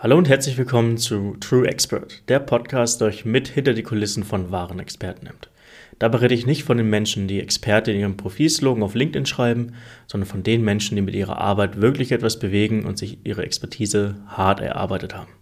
[0.00, 4.22] Hallo und herzlich willkommen zu True Expert, der Podcast, der euch mit hinter die Kulissen
[4.22, 5.50] von wahren Experten nimmt.
[5.98, 9.72] Dabei rede ich nicht von den Menschen, die Experte in ihrem Profilslogan auf LinkedIn schreiben,
[10.06, 14.14] sondern von den Menschen, die mit ihrer Arbeit wirklich etwas bewegen und sich ihre Expertise
[14.28, 15.32] hart erarbeitet haben.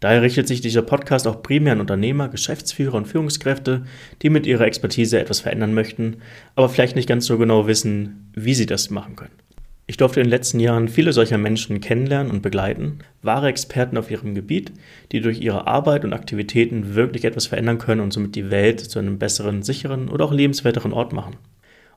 [0.00, 3.86] Daher richtet sich dieser Podcast auch primär an Unternehmer, Geschäftsführer und Führungskräfte,
[4.20, 6.18] die mit ihrer Expertise etwas verändern möchten,
[6.54, 9.45] aber vielleicht nicht ganz so genau wissen, wie sie das machen können.
[9.88, 14.10] Ich durfte in den letzten Jahren viele solcher Menschen kennenlernen und begleiten, wahre Experten auf
[14.10, 14.72] ihrem Gebiet,
[15.12, 18.98] die durch ihre Arbeit und Aktivitäten wirklich etwas verändern können und somit die Welt zu
[18.98, 21.36] einem besseren, sicheren oder auch lebenswerteren Ort machen.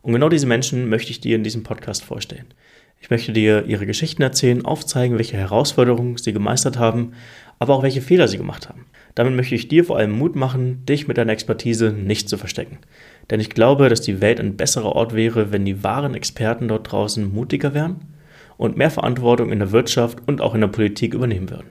[0.04, 2.46] Und genau diese Menschen möchte ich dir in diesem Podcast vorstellen.
[3.02, 7.14] Ich möchte dir ihre Geschichten erzählen, aufzeigen, welche Herausforderungen sie gemeistert haben,
[7.58, 8.86] aber auch welche Fehler sie gemacht haben.
[9.16, 12.78] Damit möchte ich dir vor allem Mut machen, dich mit deiner Expertise nicht zu verstecken.
[13.30, 16.92] Denn ich glaube, dass die Welt ein besserer Ort wäre, wenn die wahren Experten dort
[16.92, 17.98] draußen mutiger wären
[18.58, 21.70] und mehr Verantwortung in der Wirtschaft und auch in der Politik übernehmen würden.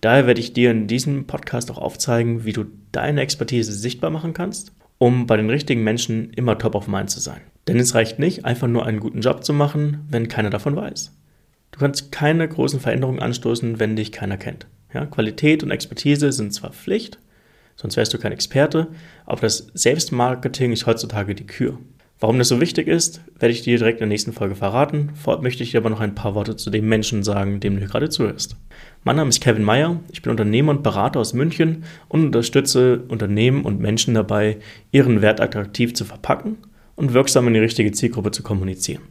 [0.00, 4.32] Daher werde ich dir in diesem Podcast auch aufzeigen, wie du deine Expertise sichtbar machen
[4.32, 7.40] kannst, um bei den richtigen Menschen immer top of mind zu sein.
[7.68, 11.12] Denn es reicht nicht, einfach nur einen guten Job zu machen, wenn keiner davon weiß.
[11.70, 14.66] Du kannst keine großen Veränderungen anstoßen, wenn dich keiner kennt.
[14.92, 17.18] Ja, Qualität und Expertise sind zwar Pflicht,
[17.80, 18.88] sonst wärst du kein Experte,
[19.24, 21.78] aber das Selbstmarketing ist heutzutage die Kür.
[22.18, 25.12] Warum das so wichtig ist, werde ich dir direkt in der nächsten Folge verraten.
[25.14, 27.86] Vorab möchte ich dir aber noch ein paar Worte zu dem Menschen sagen, dem du
[27.86, 28.56] gerade zuhörst.
[29.04, 33.64] Mein Name ist Kevin Meyer, ich bin Unternehmer und Berater aus München und unterstütze Unternehmen
[33.64, 34.58] und Menschen dabei,
[34.92, 36.58] ihren Wert attraktiv zu verpacken
[36.94, 39.04] und wirksam in die richtige Zielgruppe zu kommunizieren.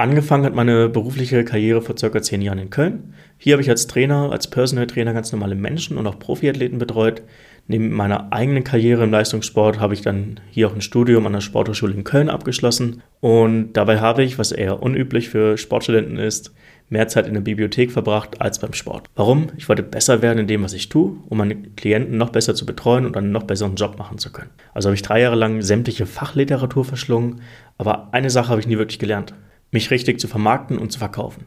[0.00, 3.12] Angefangen hat meine berufliche Karriere vor circa zehn Jahren in Köln.
[3.36, 7.20] Hier habe ich als Trainer, als Personal Trainer ganz normale Menschen und auch Profiathleten betreut.
[7.66, 11.42] Neben meiner eigenen Karriere im Leistungssport habe ich dann hier auch ein Studium an der
[11.42, 13.02] Sporthochschule in Köln abgeschlossen.
[13.20, 16.54] Und dabei habe ich, was eher unüblich für Sportstudenten ist,
[16.88, 19.06] mehr Zeit in der Bibliothek verbracht als beim Sport.
[19.16, 19.48] Warum?
[19.58, 22.64] Ich wollte besser werden in dem, was ich tue, um meine Klienten noch besser zu
[22.64, 24.50] betreuen und einen noch besseren Job machen zu können.
[24.72, 27.42] Also habe ich drei Jahre lang sämtliche Fachliteratur verschlungen,
[27.76, 29.34] aber eine Sache habe ich nie wirklich gelernt
[29.70, 31.46] mich richtig zu vermarkten und zu verkaufen.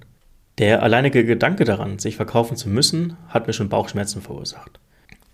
[0.60, 4.80] Der alleinige Gedanke daran, sich verkaufen zu müssen, hat mir schon Bauchschmerzen verursacht.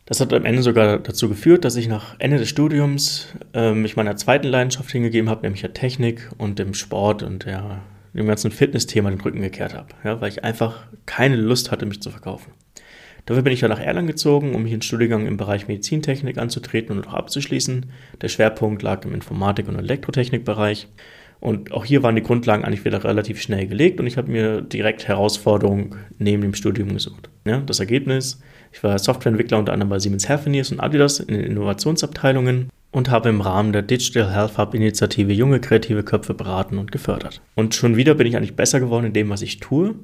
[0.05, 3.95] Das hat am Ende sogar dazu geführt, dass ich nach Ende des Studiums äh, mich
[3.95, 7.81] meiner zweiten Leidenschaft hingegeben habe, nämlich der Technik und dem Sport und der,
[8.13, 12.01] dem ganzen Fitness-Thema den Rücken gekehrt habe, ja, weil ich einfach keine Lust hatte, mich
[12.01, 12.53] zu verkaufen.
[13.27, 16.97] Dafür bin ich dann nach Erlangen gezogen, um hier einen Studiengang im Bereich Medizintechnik anzutreten
[16.97, 17.85] und auch abzuschließen.
[18.19, 20.87] Der Schwerpunkt lag im Informatik- und Elektrotechnikbereich.
[21.39, 24.61] Und auch hier waren die Grundlagen eigentlich wieder relativ schnell gelegt und ich habe mir
[24.61, 27.29] direkt Herausforderungen neben dem Studium gesucht.
[27.45, 28.41] Ja, das Ergebnis,
[28.73, 33.29] ich war Softwareentwickler unter anderem bei Siemens Healthineers und Adidas in den Innovationsabteilungen und habe
[33.29, 37.41] im Rahmen der Digital Health Hub Initiative junge kreative Köpfe beraten und gefördert.
[37.55, 39.95] Und schon wieder bin ich eigentlich besser geworden in dem, was ich tue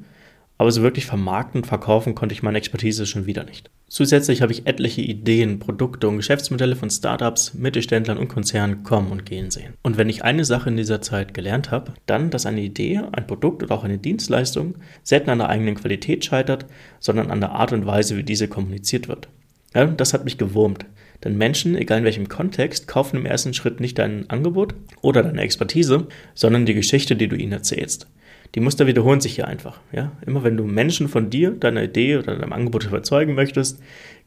[0.57, 3.69] aber so wirklich vermarkten und verkaufen konnte ich meine Expertise schon wieder nicht.
[3.88, 9.28] Zusätzlich habe ich etliche Ideen, Produkte und Geschäftsmodelle von Startups, Mittelständlern und Konzernen kommen und
[9.28, 9.75] gehen sehen.
[9.84, 13.28] Und wenn ich eine Sache in dieser Zeit gelernt habe, dann, dass eine Idee, ein
[13.28, 16.66] Produkt oder auch eine Dienstleistung selten an der eigenen Qualität scheitert,
[17.00, 19.29] sondern an der Art und Weise, wie diese kommuniziert wird.
[19.75, 20.85] Ja, das hat mich gewurmt.
[21.23, 25.41] Denn Menschen, egal in welchem Kontext, kaufen im ersten Schritt nicht dein Angebot oder deine
[25.41, 28.07] Expertise, sondern die Geschichte, die du ihnen erzählst
[28.56, 29.80] die Muster wiederholen sich hier einfach.
[29.92, 30.14] Ja?
[30.26, 33.82] Immer wenn du Menschen von dir, deiner Idee oder deinem Angebot überzeugen möchtest,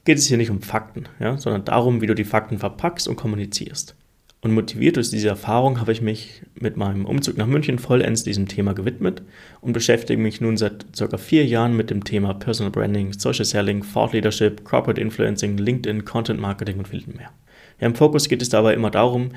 [0.05, 1.39] geht es hier nicht um Fakten, ja?
[1.39, 3.97] sondern darum, wie du die Fakten verpackst und kommunizierst.
[4.41, 8.47] Und motiviert durch diese Erfahrung habe ich mich mit meinem Umzug nach München vollends diesem
[8.47, 9.23] Thema gewidmet
[9.61, 13.83] und beschäftige mich nun seit circa vier Jahren mit dem Thema Personal Branding, Social Selling,
[13.83, 17.33] Thought Leadership, Corporate Influencing, LinkedIn, Content Marketing und viel mehr.
[17.81, 19.31] Ja, Im Fokus geht es dabei immer darum,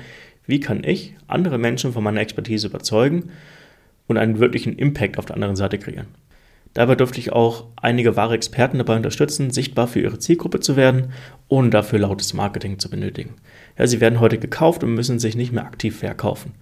[0.46, 3.30] wie kann ich andere Menschen von meiner Expertise überzeugen
[4.06, 6.08] und einen wirklichen Impact auf der anderen Seite kreieren.
[6.74, 11.12] Dabei durfte ich auch einige wahre Experten dabei unterstützen, sichtbar für ihre Zielgruppe zu werden,
[11.48, 13.34] ohne dafür lautes Marketing zu benötigen.
[13.78, 16.52] Ja, sie werden heute gekauft und müssen sich nicht mehr aktiv verkaufen.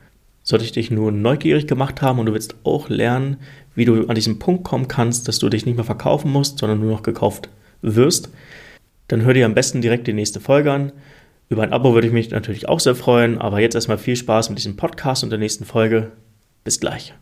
[0.43, 3.37] Sollte ich dich nur neugierig gemacht haben und du willst auch lernen,
[3.75, 6.81] wie du an diesen Punkt kommen kannst, dass du dich nicht mehr verkaufen musst, sondern
[6.81, 7.49] nur noch gekauft
[7.83, 8.31] wirst,
[9.07, 10.93] dann hör dir am besten direkt die nächste Folge an.
[11.49, 14.51] Über ein Abo würde ich mich natürlich auch sehr freuen, aber jetzt erstmal viel Spaß
[14.51, 16.13] mit diesem Podcast und der nächsten Folge.
[16.63, 17.13] Bis gleich.